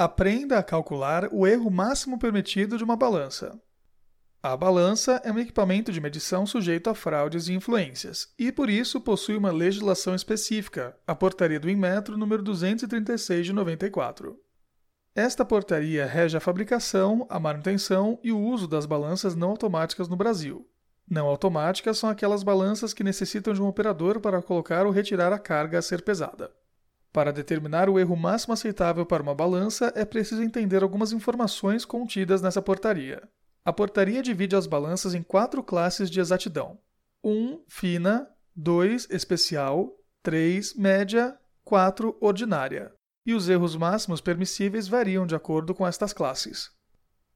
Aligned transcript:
Aprenda 0.00 0.60
a 0.60 0.62
calcular 0.62 1.28
o 1.32 1.44
erro 1.44 1.68
máximo 1.72 2.20
permitido 2.20 2.78
de 2.78 2.84
uma 2.84 2.94
balança. 2.94 3.60
A 4.40 4.56
balança 4.56 5.20
é 5.24 5.32
um 5.32 5.40
equipamento 5.40 5.90
de 5.90 6.00
medição 6.00 6.46
sujeito 6.46 6.88
a 6.88 6.94
fraudes 6.94 7.48
e 7.48 7.52
influências, 7.52 8.32
e 8.38 8.52
por 8.52 8.70
isso 8.70 9.00
possui 9.00 9.36
uma 9.36 9.50
legislação 9.50 10.14
específica, 10.14 10.96
a 11.04 11.16
Portaria 11.16 11.58
do 11.58 11.68
Inmetro 11.68 12.16
número 12.16 12.44
236 12.44 13.46
de 13.46 13.52
94. 13.52 14.38
Esta 15.16 15.44
portaria 15.44 16.06
rege 16.06 16.36
a 16.36 16.40
fabricação, 16.40 17.26
a 17.28 17.40
manutenção 17.40 18.20
e 18.22 18.30
o 18.30 18.38
uso 18.38 18.68
das 18.68 18.86
balanças 18.86 19.34
não 19.34 19.50
automáticas 19.50 20.06
no 20.06 20.14
Brasil. 20.14 20.64
Não 21.10 21.26
automáticas 21.26 21.98
são 21.98 22.08
aquelas 22.08 22.44
balanças 22.44 22.94
que 22.94 23.02
necessitam 23.02 23.52
de 23.52 23.60
um 23.60 23.66
operador 23.66 24.20
para 24.20 24.40
colocar 24.42 24.86
ou 24.86 24.92
retirar 24.92 25.32
a 25.32 25.40
carga 25.40 25.76
a 25.76 25.82
ser 25.82 26.02
pesada. 26.02 26.52
Para 27.12 27.32
determinar 27.32 27.88
o 27.88 27.98
erro 27.98 28.16
máximo 28.16 28.52
aceitável 28.52 29.04
para 29.06 29.22
uma 29.22 29.34
balança, 29.34 29.92
é 29.94 30.04
preciso 30.04 30.42
entender 30.42 30.82
algumas 30.82 31.12
informações 31.12 31.84
contidas 31.84 32.42
nessa 32.42 32.60
portaria. 32.60 33.22
A 33.64 33.72
portaria 33.72 34.22
divide 34.22 34.54
as 34.54 34.66
balanças 34.66 35.14
em 35.14 35.22
quatro 35.22 35.62
classes 35.62 36.10
de 36.10 36.20
exatidão: 36.20 36.78
1 37.24 37.64
fina, 37.68 38.28
2 38.54 39.08
especial, 39.10 39.94
3 40.22 40.74
média, 40.74 41.38
4 41.64 42.16
ordinária. 42.20 42.92
E 43.26 43.34
os 43.34 43.48
erros 43.48 43.76
máximos 43.76 44.20
permissíveis 44.20 44.88
variam 44.88 45.26
de 45.26 45.34
acordo 45.34 45.74
com 45.74 45.86
estas 45.86 46.12
classes. 46.12 46.70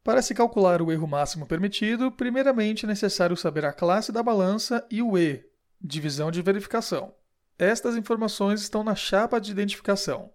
Para 0.03 0.23
se 0.23 0.35
calcular 0.35 0.83
o 0.83 0.91
erro 0.91 1.07
máximo 1.07 1.47
permitido, 1.47 2.11
primeiramente 2.11 2.85
é 2.85 2.89
necessário 2.89 3.37
saber 3.37 3.65
a 3.65 3.73
classe 3.73 4.11
da 4.11 4.23
balança 4.23 4.87
e 4.91 5.01
o 5.01 5.17
E, 5.17 5.45
divisão 5.81 6.31
de 6.31 6.43
verificação. 6.43 7.15
Estas 7.63 7.97
informações 7.97 8.61
estão 8.61 8.83
na 8.83 8.97
chapa 8.97 9.41
de 9.41 9.53
identificação. 9.53 10.33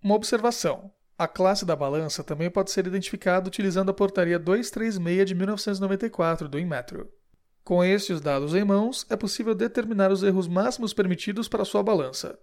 Uma 0.00 0.14
observação: 0.14 0.92
a 1.18 1.26
classe 1.26 1.64
da 1.64 1.74
balança 1.74 2.22
também 2.22 2.48
pode 2.48 2.70
ser 2.70 2.86
identificada 2.86 3.48
utilizando 3.48 3.90
a 3.90 3.92
Portaria 3.92 4.38
236 4.38 5.26
de 5.26 5.34
1994 5.34 6.48
do 6.48 6.56
Inmetro. 6.56 7.10
Com 7.64 7.82
estes 7.82 8.20
dados 8.20 8.54
em 8.54 8.62
mãos, 8.62 9.04
é 9.10 9.16
possível 9.16 9.56
determinar 9.56 10.12
os 10.12 10.22
erros 10.22 10.46
máximos 10.46 10.94
permitidos 10.94 11.48
para 11.48 11.64
sua 11.64 11.82
balança. 11.82 12.38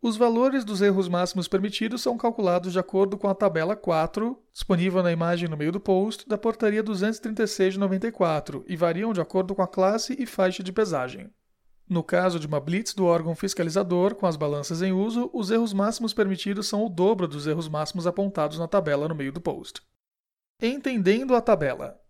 Os 0.00 0.16
valores 0.16 0.64
dos 0.64 0.80
erros 0.80 1.08
máximos 1.08 1.48
permitidos 1.48 2.00
são 2.00 2.16
calculados 2.16 2.72
de 2.72 2.78
acordo 2.78 3.18
com 3.18 3.26
a 3.26 3.34
tabela 3.34 3.74
4, 3.74 4.40
disponível 4.52 5.02
na 5.02 5.10
imagem 5.10 5.48
no 5.48 5.56
meio 5.56 5.72
do 5.72 5.80
post, 5.80 6.28
da 6.28 6.38
Portaria 6.38 6.80
236 6.80 7.72
de 7.72 7.80
94 7.80 8.64
e 8.68 8.76
variam 8.76 9.12
de 9.12 9.20
acordo 9.20 9.52
com 9.52 9.62
a 9.62 9.68
classe 9.68 10.14
e 10.16 10.26
faixa 10.26 10.62
de 10.62 10.72
pesagem. 10.72 11.28
No 11.90 12.04
caso 12.04 12.38
de 12.38 12.46
uma 12.46 12.60
blitz 12.60 12.94
do 12.94 13.04
órgão 13.04 13.34
fiscalizador 13.34 14.14
com 14.14 14.24
as 14.24 14.36
balanças 14.36 14.80
em 14.80 14.92
uso, 14.92 15.28
os 15.32 15.50
erros 15.50 15.72
máximos 15.72 16.14
permitidos 16.14 16.68
são 16.68 16.86
o 16.86 16.88
dobro 16.88 17.26
dos 17.26 17.48
erros 17.48 17.68
máximos 17.68 18.06
apontados 18.06 18.60
na 18.60 18.68
tabela 18.68 19.08
no 19.08 19.14
meio 19.16 19.32
do 19.32 19.40
post. 19.40 19.82
Entendendo 20.62 21.34
a 21.34 21.40
tabela. 21.40 22.00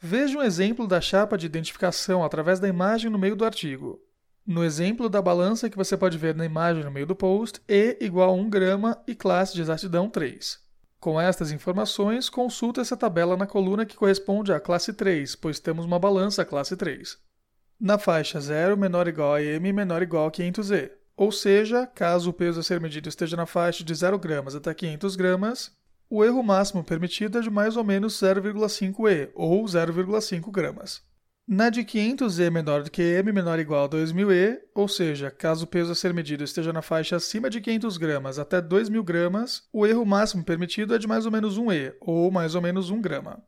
Veja 0.00 0.36
um 0.36 0.42
exemplo 0.42 0.84
da 0.84 1.00
chapa 1.00 1.38
de 1.38 1.46
identificação 1.46 2.24
através 2.24 2.58
da 2.58 2.66
imagem 2.66 3.08
no 3.08 3.20
meio 3.20 3.36
do 3.36 3.44
artigo. 3.44 4.00
No 4.44 4.64
exemplo 4.64 5.08
da 5.08 5.22
balança 5.22 5.70
que 5.70 5.76
você 5.76 5.96
pode 5.96 6.18
ver 6.18 6.34
na 6.34 6.44
imagem 6.44 6.82
no 6.82 6.90
meio 6.90 7.06
do 7.06 7.14
post, 7.14 7.62
E 7.68 7.98
igual 8.00 8.30
a 8.30 8.32
1 8.32 8.50
grama 8.50 9.00
e 9.06 9.14
classe 9.14 9.54
de 9.54 9.60
exatidão 9.60 10.10
3. 10.10 10.58
Com 10.98 11.20
estas 11.20 11.52
informações, 11.52 12.28
consulta 12.28 12.80
essa 12.80 12.96
tabela 12.96 13.36
na 13.36 13.46
coluna 13.46 13.86
que 13.86 13.94
corresponde 13.94 14.52
à 14.52 14.58
classe 14.58 14.92
3, 14.92 15.36
pois 15.36 15.60
temos 15.60 15.84
uma 15.84 16.00
balança 16.00 16.44
classe 16.44 16.76
3 16.76 17.29
na 17.80 17.98
faixa 17.98 18.38
0 18.40 18.76
menor 18.76 19.06
ou 19.06 19.08
igual 19.08 19.34
a 19.34 19.42
m 19.42 19.72
menor 19.72 19.98
ou 19.98 20.02
igual 20.02 20.26
a 20.26 20.30
500e. 20.30 20.90
Ou 21.16 21.32
seja, 21.32 21.86
caso 21.86 22.30
o 22.30 22.32
peso 22.32 22.60
a 22.60 22.62
ser 22.62 22.80
medido 22.80 23.08
esteja 23.08 23.36
na 23.36 23.46
faixa 23.46 23.82
de 23.82 23.94
0 23.94 24.18
gramas 24.18 24.54
até 24.54 24.72
500 24.72 25.16
gramas, 25.16 25.72
o 26.08 26.24
erro 26.24 26.42
máximo 26.42 26.82
permitido 26.82 27.38
é 27.38 27.40
de 27.40 27.50
mais 27.50 27.76
ou 27.76 27.84
menos 27.84 28.14
0,5e, 28.20 29.30
ou 29.34 29.64
0,5 29.64 30.50
gramas. 30.50 31.02
Na 31.46 31.68
de 31.68 31.82
500e 31.82 32.50
menor 32.50 32.82
do 32.82 32.90
que 32.90 33.02
m 33.02 33.32
menor 33.32 33.54
ou 33.54 33.60
igual 33.60 33.84
a 33.84 33.88
2000e, 33.88 34.58
ou 34.74 34.86
seja, 34.86 35.30
caso 35.30 35.64
o 35.64 35.68
peso 35.68 35.92
a 35.92 35.94
ser 35.94 36.14
medido 36.14 36.44
esteja 36.44 36.72
na 36.72 36.82
faixa 36.82 37.16
acima 37.16 37.50
de 37.50 37.60
500 37.60 37.96
gramas 37.96 38.38
até 38.38 38.60
2000 38.60 39.02
gramas, 39.02 39.62
o 39.72 39.86
erro 39.86 40.04
máximo 40.04 40.44
permitido 40.44 40.94
é 40.94 40.98
de 40.98 41.08
mais 41.08 41.26
ou 41.26 41.32
menos 41.32 41.58
1e, 41.58 41.94
ou 42.00 42.30
mais 42.30 42.54
ou 42.54 42.62
menos 42.62 42.90
1 42.90 43.00
grama. 43.00 43.42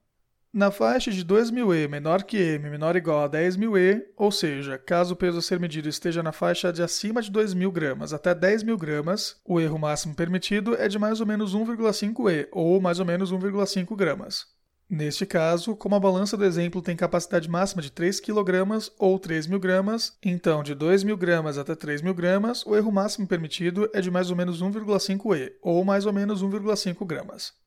Na 0.54 0.70
faixa 0.70 1.10
de 1.10 1.24
2.000E 1.24 1.88
menor 1.88 2.24
que 2.24 2.36
m 2.36 2.68
menor 2.68 2.94
ou 2.94 2.98
igual 2.98 3.24
a 3.24 3.30
10.000E, 3.30 4.02
ou 4.14 4.30
seja, 4.30 4.76
caso 4.76 5.14
o 5.14 5.16
peso 5.16 5.38
a 5.38 5.40
ser 5.40 5.58
medido 5.58 5.88
esteja 5.88 6.22
na 6.22 6.30
faixa 6.30 6.70
de 6.70 6.82
acima 6.82 7.22
de 7.22 7.32
2.000 7.32 7.72
gramas 7.72 8.12
até 8.12 8.34
10.000 8.34 8.76
gramas, 8.76 9.40
o 9.46 9.58
erro 9.58 9.78
máximo 9.78 10.14
permitido 10.14 10.74
é 10.74 10.88
de 10.88 10.98
mais 10.98 11.22
ou 11.22 11.26
menos 11.26 11.56
1,5E, 11.56 12.48
ou 12.52 12.78
mais 12.82 13.00
ou 13.00 13.06
menos 13.06 13.32
1,5 13.32 13.96
gramas. 13.96 14.44
Neste 14.90 15.24
caso, 15.24 15.74
como 15.74 15.94
a 15.94 16.00
balança 16.00 16.36
do 16.36 16.44
exemplo 16.44 16.82
tem 16.82 16.94
capacidade 16.94 17.48
máxima 17.48 17.80
de 17.80 17.90
3 17.90 18.20
kg 18.20 18.90
ou 18.98 19.18
3.000 19.18 19.58
gramas, 19.58 20.18
então 20.22 20.62
de 20.62 20.76
2.000 20.76 21.16
gramas 21.16 21.56
até 21.56 21.74
3.000 21.74 22.12
gramas, 22.12 22.66
o 22.66 22.76
erro 22.76 22.92
máximo 22.92 23.26
permitido 23.26 23.88
é 23.94 24.02
de 24.02 24.10
mais 24.10 24.28
ou 24.28 24.36
menos 24.36 24.62
1,5E, 24.62 25.52
ou 25.62 25.82
mais 25.82 26.04
ou 26.04 26.12
menos 26.12 26.44
1,5 26.44 27.06
gramas. 27.06 27.61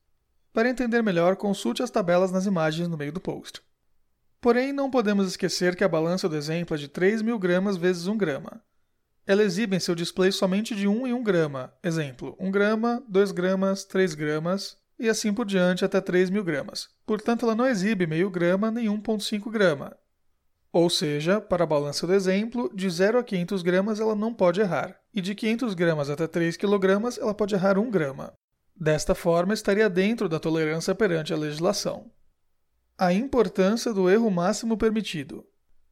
Para 0.56 0.70
entender 0.70 1.02
melhor, 1.02 1.36
consulte 1.36 1.82
as 1.82 1.90
tabelas 1.90 2.32
nas 2.32 2.46
imagens 2.46 2.88
no 2.88 2.96
meio 2.96 3.12
do 3.12 3.20
post. 3.20 3.60
Porém, 4.40 4.72
não 4.72 4.90
podemos 4.90 5.26
esquecer 5.28 5.76
que 5.76 5.84
a 5.84 5.88
balança 5.88 6.30
do 6.30 6.34
exemplo 6.34 6.74
é 6.74 6.78
de 6.78 6.88
3.000 6.88 7.38
gramas 7.38 7.76
vezes 7.76 8.06
1 8.06 8.16
grama. 8.16 8.62
Ela 9.26 9.42
exibe 9.42 9.76
em 9.76 9.80
seu 9.80 9.94
display 9.94 10.32
somente 10.32 10.74
de 10.74 10.88
1 10.88 11.08
em 11.08 11.12
1 11.12 11.22
grama, 11.22 11.74
exemplo, 11.84 12.34
1 12.40 12.50
grama, 12.50 13.04
2 13.06 13.32
gramas, 13.32 13.84
3 13.84 14.14
gramas, 14.14 14.78
e 14.98 15.10
assim 15.10 15.30
por 15.30 15.44
diante 15.44 15.84
até 15.84 16.00
3.000 16.00 16.42
gramas. 16.42 16.88
Portanto, 17.04 17.44
ela 17.44 17.54
não 17.54 17.66
exibe 17.66 18.06
meio 18.06 18.30
grama 18.30 18.70
nem 18.70 18.86
1,5 18.86 19.50
grama. 19.50 19.94
Ou 20.72 20.88
seja, 20.88 21.38
para 21.38 21.64
a 21.64 21.66
balança 21.66 22.06
do 22.06 22.14
exemplo, 22.14 22.74
de 22.74 22.88
0 22.88 23.18
a 23.18 23.22
500 23.22 23.60
gramas 23.60 24.00
ela 24.00 24.14
não 24.14 24.32
pode 24.32 24.62
errar, 24.62 24.98
e 25.12 25.20
de 25.20 25.34
500 25.34 25.74
gramas 25.74 26.08
até 26.08 26.26
3 26.26 26.56
kg 26.56 27.18
ela 27.20 27.34
pode 27.34 27.54
errar 27.54 27.78
1 27.78 27.90
grama. 27.90 28.32
Desta 28.78 29.14
forma, 29.14 29.54
estaria 29.54 29.88
dentro 29.88 30.28
da 30.28 30.38
tolerância 30.38 30.94
perante 30.94 31.32
a 31.32 31.36
legislação. 31.36 32.10
A 32.98 33.12
importância 33.12 33.92
do 33.92 34.08
erro 34.10 34.30
máximo 34.30 34.76
permitido. 34.76 35.46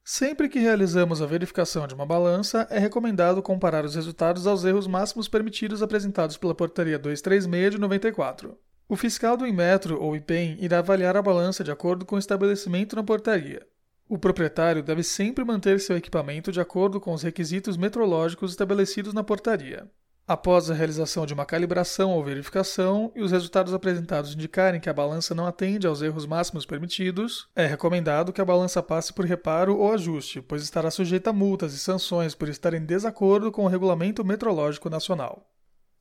Sempre 0.05 0.51
que 0.51 0.59
realizamos 0.59 1.23
a 1.23 1.27
verificação 1.27 1.87
de 1.87 1.95
uma 1.95 2.05
balança, 2.05 2.67
é 2.71 2.79
recomendado 2.79 3.43
comparar 3.43 3.87
os 3.87 3.95
resultados 3.95 4.47
aos 4.47 4.63
erros 4.63 4.87
máximos 4.87 5.29
permitidos 5.29 5.83
apresentados 5.83 6.37
pela 6.37 6.55
Portaria 6.55 6.99
236 6.99 7.73
de 7.73 7.81
94. 7.81 8.59
O 8.87 8.97
fiscal 8.97 9.35
do 9.35 9.47
Inmetro 9.47 9.99
ou 9.99 10.15
IPEM 10.15 10.59
irá 10.61 10.81
avaliar 10.81 11.17
a 11.17 11.23
balança 11.23 11.65
de 11.65 11.71
acordo 11.71 12.05
com 12.05 12.17
o 12.17 12.19
estabelecimento 12.19 12.95
na 12.95 13.03
portaria. 13.03 13.67
O 14.07 14.19
proprietário 14.19 14.83
deve 14.83 15.03
sempre 15.03 15.43
manter 15.43 15.81
seu 15.81 15.97
equipamento 15.97 16.53
de 16.53 16.61
acordo 16.61 17.01
com 17.01 17.15
os 17.15 17.23
requisitos 17.23 17.79
metrológicos 17.79 18.51
estabelecidos 18.51 19.15
na 19.15 19.25
portaria. 19.25 19.91
Após 20.27 20.71
a 20.71 20.75
realização 20.75 21.27
de 21.27 21.35
uma 21.35 21.45
calibração 21.45 22.13
ou 22.13 22.25
verificação 22.25 23.13
e 23.15 23.21
os 23.21 23.31
resultados 23.31 23.75
apresentados 23.75 24.33
indicarem 24.33 24.81
que 24.81 24.89
a 24.89 24.95
balança 24.95 25.35
não 25.35 25.47
atende 25.47 25.87
aos 25.87 26.01
erros 26.01 26.25
máximos 26.25 26.65
permitidos, 26.65 27.47
é 27.55 27.67
recomendado 27.67 28.33
que 28.33 28.41
a 28.41 28.45
balança 28.45 28.83
passe 28.83 29.13
por 29.13 29.27
reparo 29.27 29.77
ou 29.77 29.93
ajuste, 29.93 30.41
pois 30.41 30.63
estará 30.63 30.91
sujeita 30.91 31.29
a 31.29 31.33
multas 31.33 31.75
e 31.75 31.79
sanções 31.79 32.35
por 32.35 32.49
estar 32.49 32.73
em 32.73 32.87
desacordo 32.87 33.53
com 33.53 33.67
o 33.67 33.69
Regulamento 33.69 34.25
Metrológico 34.25 34.89
Nacional. 34.89 35.47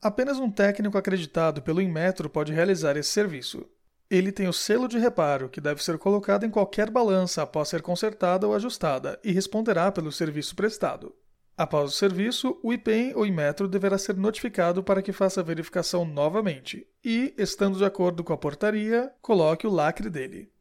Apenas 0.01 0.39
um 0.39 0.50
técnico 0.50 0.97
acreditado 0.97 1.62
pelo 1.62 1.81
Inmetro 1.81 2.29
pode 2.29 2.53
realizar 2.53 2.95
esse 2.95 3.09
serviço. 3.09 3.66
Ele 4.09 4.31
tem 4.31 4.47
o 4.47 4.53
selo 4.53 4.88
de 4.88 4.97
reparo, 4.97 5.50
que 5.50 5.59
deve 5.59 5.83
ser 5.83 5.97
colocado 5.97 6.45
em 6.45 6.50
qualquer 6.50 6.89
balança 6.89 7.41
após 7.41 7.67
ser 7.67 7.81
consertada 7.81 8.47
ou 8.47 8.56
ajustada, 8.56 9.19
e 9.22 9.33
responderá 9.33 9.91
pelo 9.91 10.13
serviço 10.13 10.56
prestado. 10.56 11.13
Após 11.58 11.91
o 11.91 11.96
serviço, 11.96 12.59
o 12.64 12.74
IPEM 12.74 13.14
ou 13.16 13.25
Inmetro 13.25 13.68
deverá 13.68 13.97
ser 13.97 14.16
notificado 14.16 14.84
para 14.84 15.02
que 15.02 15.12
faça 15.12 15.41
a 15.41 15.44
verificação 15.44 16.03
novamente 16.03 16.88
e, 17.03 17.34
estando 17.38 17.78
de 17.78 17.86
acordo 17.86 18.24
com 18.24 18.34
a 18.34 18.38
portaria, 18.38 19.12
coloque 19.22 19.68
o 19.68 19.72
lacre 19.72 20.10
dele. 20.10 20.52